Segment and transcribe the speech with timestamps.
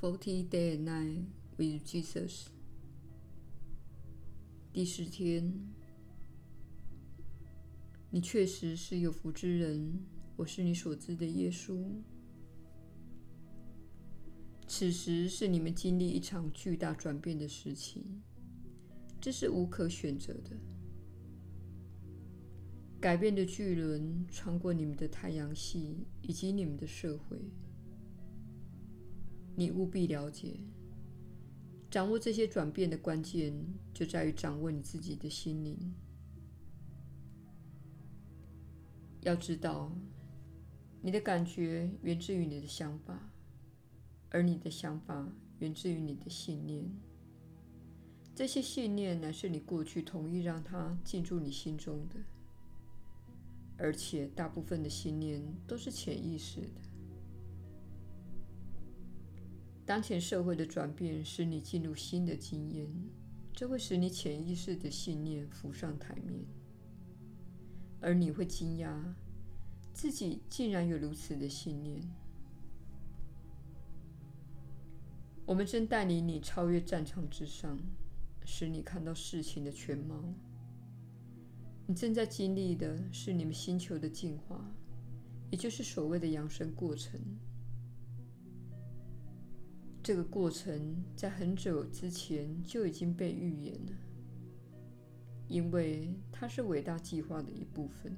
[0.00, 1.24] Forty Day and Night
[1.56, 2.46] with Jesus。
[4.72, 5.52] 第十天，
[8.08, 9.98] 你确实是有福之人。
[10.36, 11.84] 我是你所知的耶稣。
[14.68, 18.04] 此时是你们经历一场巨大转变的时期，
[19.20, 20.56] 这是无可选择的。
[23.00, 27.36] 改变的巨轮穿过你们的太阳系以及你们的社会。
[29.58, 30.60] 你务必了解，
[31.90, 33.52] 掌握这些转变的关键
[33.92, 35.76] 就在于掌握你自己的心灵。
[39.22, 39.90] 要知道，
[41.02, 43.32] 你的感觉源自于你的想法，
[44.30, 46.88] 而你的想法源自于你的信念。
[48.36, 52.14] 这些信念乃是你过去同意让它进入你心中的，
[53.76, 56.87] 而且大部分的信念都是潜意识的。
[59.88, 62.86] 当前社会的转变使你进入新的经验，
[63.54, 66.44] 这会使你潜意识的信念浮上台面，
[67.98, 69.02] 而你会惊讶
[69.94, 72.02] 自己竟然有如此的信念。
[75.46, 77.78] 我们正带领你超越战场之上，
[78.44, 80.22] 使你看到事情的全貌。
[81.86, 84.70] 你正在经历的是你们星球的进化，
[85.50, 87.18] 也就是所谓的养生过程。
[90.08, 93.92] 这个过程在很久之前就已经被预言了，
[95.48, 98.16] 因为它是伟大计划的一部分。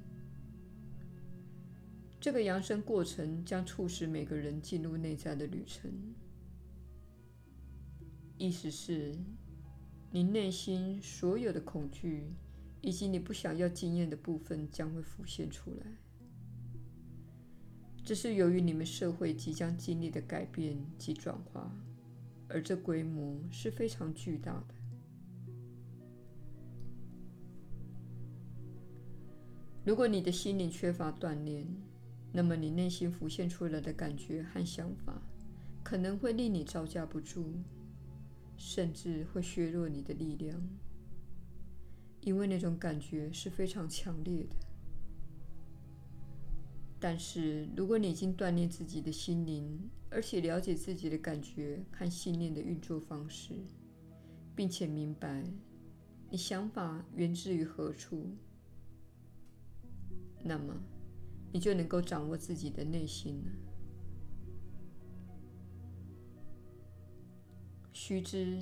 [2.17, 5.91] 这个扬升过程将促使每个人进入内在的旅程，
[8.37, 9.13] 意思是，
[10.11, 12.23] 你内心所有的恐惧
[12.79, 15.85] 以及你不想要经验的部分将会浮现出来。
[18.03, 21.71] 这是由于你们社会即将经历的改变及转化，
[22.47, 24.75] 而这规模是非常巨大的。
[29.85, 31.65] 如果你的心灵缺乏锻炼，
[32.31, 35.21] 那么你内心浮现出来的感觉和想法
[35.83, 37.53] 可能会令你招架不住，
[38.57, 40.61] 甚至会削弱你的力量，
[42.21, 44.70] 因为那种感觉是非常强烈的。
[47.03, 53.55] 但是，如果你已经锻炼自己的心灵，而且了解自己的感觉和信念的运作方式，
[54.55, 55.43] 并且明白
[56.29, 58.37] 你想法源自于何处，
[60.43, 60.79] 那么
[61.51, 63.51] 你就能够掌握自己的内心了。
[67.91, 68.61] 须知，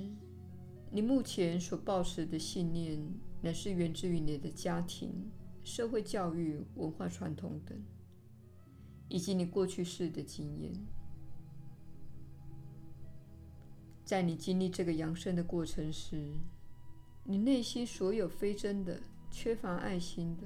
[0.90, 2.98] 你目前所抱持的信念，
[3.42, 5.30] 乃是源自于你的家庭、
[5.62, 7.78] 社会教育、文化传统等。
[9.10, 10.72] 以及你过去世的经验，
[14.04, 16.32] 在你经历这个扬升的过程时，
[17.24, 20.44] 你内心所有非真的、缺乏爱心的、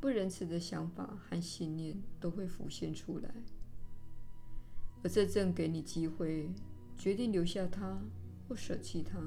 [0.00, 3.32] 不仁慈的想法和信念都会浮现出来，
[5.04, 6.50] 而这正给你机会
[6.98, 8.02] 决定留下它
[8.48, 9.20] 或舍弃它。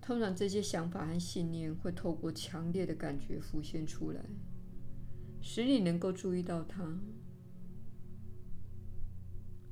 [0.00, 4.20] 通常，这些想法和信念会透过强烈的感觉浮现出来。
[5.40, 6.98] 使你能够注意到它。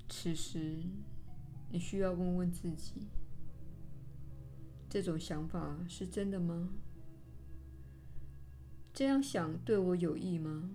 [0.09, 0.79] 此时，
[1.71, 3.09] 你需要问问自己：
[4.89, 6.71] 这种想法是真的吗？
[8.93, 10.71] 这样想对我有益吗？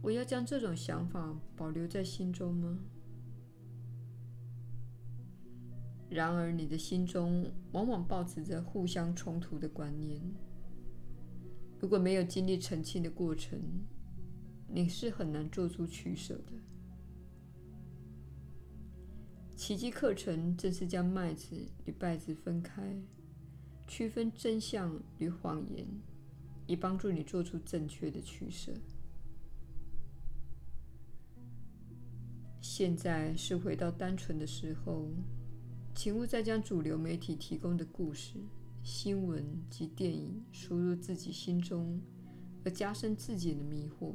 [0.00, 2.78] 我要将这种想法保留在心中吗？
[6.08, 10.22] 然而，你的心中往往抱持着互相冲突的观念。
[11.80, 13.60] 如果没有经历澄清的过程，
[14.68, 16.52] 你是很难做出取舍的。
[19.54, 22.96] 奇迹课程正是将麦子与稗子分开，
[23.86, 25.86] 区分真相与谎言，
[26.66, 28.72] 以帮助你做出正确的取舍。
[32.60, 35.08] 现在是回到单纯的时候，
[35.94, 38.40] 请勿再将主流媒体提供的故事。
[38.84, 41.98] 新闻及电影输入自己心中，
[42.62, 44.12] 而加深自己的迷惑。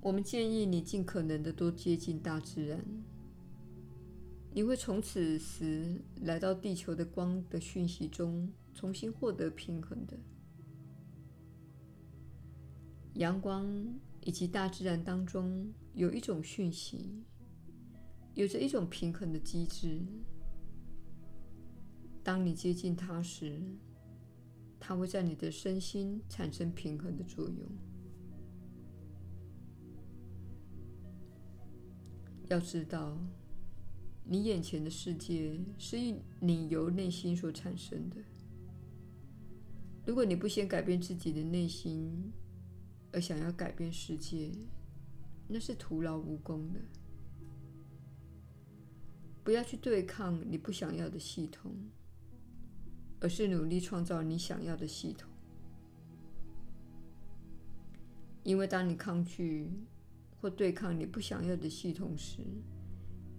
[0.00, 2.80] 我们建议你尽可能的多接近大自然，
[4.52, 10.16] 你会从此时来到地球的光的讯息中，重新获得平衡的。
[13.14, 17.24] 阳光以及大自然当中有一种讯息。
[18.38, 20.00] 有着一种平衡的机制。
[22.22, 23.60] 当你接近它时，
[24.78, 27.68] 它会在你的身心产生平衡的作用。
[32.46, 33.18] 要知道，
[34.22, 35.96] 你眼前的世界是
[36.38, 38.18] 你由内心所产生的。
[40.06, 42.32] 如果你不先改变自己的内心，
[43.10, 44.52] 而想要改变世界，
[45.48, 46.78] 那是徒劳无功的。
[49.48, 51.72] 不要去对抗你不想要的系统，
[53.18, 55.26] 而是努力创造你想要的系统。
[58.42, 59.70] 因为当你抗拒
[60.38, 62.42] 或对抗你不想要的系统时，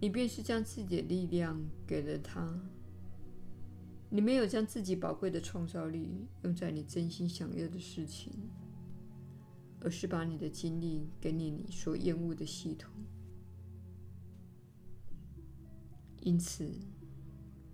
[0.01, 2.59] 你便是将自己的力量给了它。
[4.09, 8.33] 你没有将自己宝贵的创造力用在你真心想要的事情，
[9.79, 12.91] 而是把你的精力给你你所厌恶的系统。
[16.21, 16.69] 因此，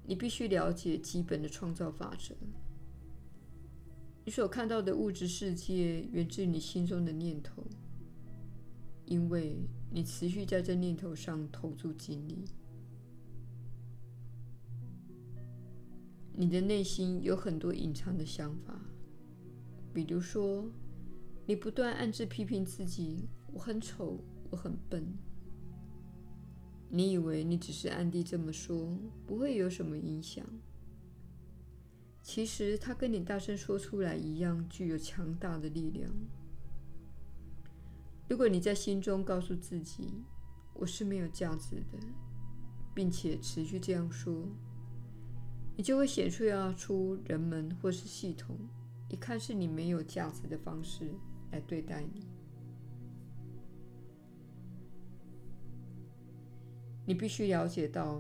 [0.06, 2.36] 你必须了解基本的创造法则。
[4.24, 7.64] 你所看到的物质世界源自你心中的念头，
[9.06, 9.58] 因为
[9.92, 12.46] 你持续在这念头上投注精力。
[16.34, 18.80] 你的内心有很多隐藏的想法，
[19.94, 20.70] 比如说，
[21.46, 24.20] 你不断暗自批评自己：“我很丑，
[24.50, 25.18] 我很笨。”
[26.90, 30.46] 你以为你只是暗地这么说，不会有什么影响。
[32.22, 36.12] 其实，它跟你大声说出来一样，具有强大的力量。
[38.28, 40.10] 如果你在心中告诉自己
[40.74, 42.00] ：“我是没有价值的”，
[42.96, 44.48] 并且持续这样说。
[45.78, 48.58] 你就会显出要出人们或是系统，
[49.10, 51.12] 一看是你没有价值的方式
[51.52, 52.26] 来对待你。
[57.06, 58.19] 你必须了解到，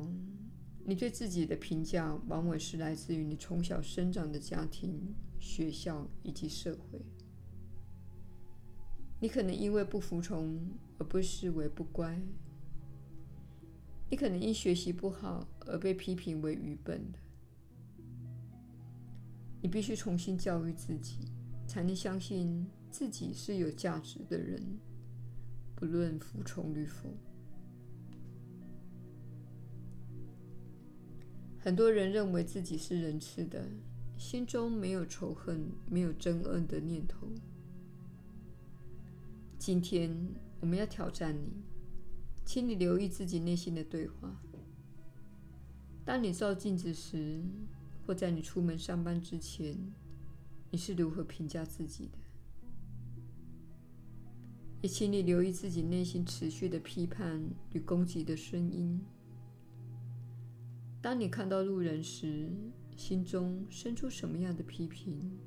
[0.85, 6.99] 你对自己的评价往往是来自于你从小生长的家庭、学校以及社会。
[9.19, 10.59] 你可能因为不服从
[10.99, 12.21] 而被视为不乖，
[14.09, 17.19] 你可能因学习不好而被批评为愚笨的。
[19.63, 21.31] 你必须重新教育自己，
[21.65, 24.61] 才能相信自己是有价值的人，
[25.75, 27.09] 不论服从与否。
[31.65, 33.67] 很多人认为自己是仁慈的，
[34.19, 37.27] 心中没有仇恨、没有憎恶的念头。
[39.57, 40.15] 今天
[40.59, 41.63] 我们要挑战你，
[42.45, 44.39] 请你留意自己内心的对话。
[46.05, 47.41] 当你照镜子时，
[48.05, 49.75] 或在你出门上班之前，
[50.69, 52.19] 你是如何评价自己的？
[54.83, 59.03] 也请你留意自己内心持续的批判与攻击的声音。
[61.05, 62.49] 当你看到路人时，
[62.97, 65.37] 心中生出什么样的批评？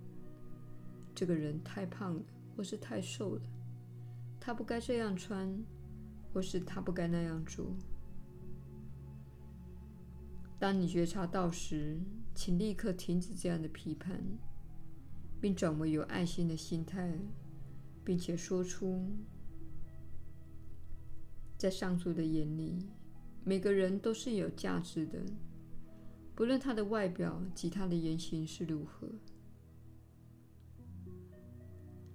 [1.16, 2.22] 这个人太胖了，
[2.56, 3.42] 或是太瘦了；
[4.38, 5.52] 他不该这样穿，
[6.32, 7.74] 或是他不该那样做。
[10.60, 11.98] 当你觉察到时，
[12.36, 14.22] 请立刻停止这样的批判，
[15.40, 17.18] 并转为有爱心的心态，
[18.04, 19.04] 并且说出：
[21.56, 22.86] 在上主的眼里，
[23.42, 25.18] 每个人都是有价值的，
[26.38, 29.08] 不论他的外表及他的言行是如何。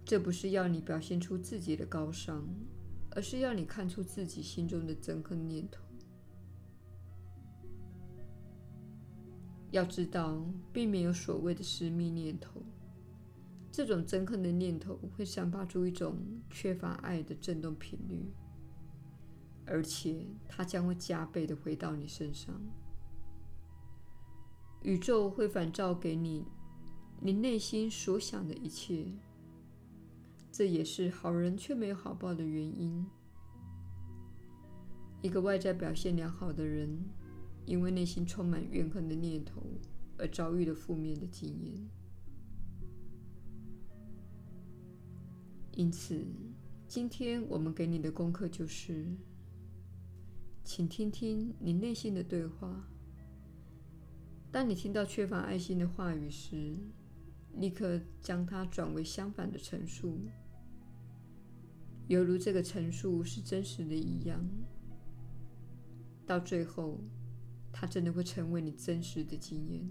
[0.06, 2.48] 这不是要你表现出自己的高尚，
[3.12, 5.84] 而是要你看出自己心中的憎恨念头。
[9.72, 12.64] 要知道，并没有所谓的私密念头。
[13.74, 16.18] 这种憎恨的念头会散发出一种
[16.50, 18.32] 缺乏爱的振动频率，
[19.66, 22.58] 而且它将会加倍的回到你身上。
[24.84, 26.46] 宇宙会反照给你
[27.22, 29.06] 你内心所想的一切。
[30.52, 33.06] 这也是好人却没有好报的原因。
[35.22, 37.00] 一个外在表现良好的人，
[37.66, 39.64] 因为内心充满怨恨的念头
[40.18, 41.90] 而遭遇了负面的经验，
[45.72, 46.24] 因此，
[46.88, 49.08] 今天我们给你的功课就是，
[50.64, 52.86] 请听听你内心的对话。
[54.54, 56.76] 当你听到缺乏爱心的话语时，
[57.56, 60.20] 立刻将它转为相反的陈述，
[62.08, 64.48] 犹如这个陈述是真实的一样。
[66.24, 67.00] 到最后，
[67.72, 69.90] 它真的会成为你真实的经验。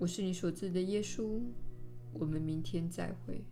[0.00, 1.40] 我是你所知的耶稣，
[2.12, 3.44] 我们明天再会。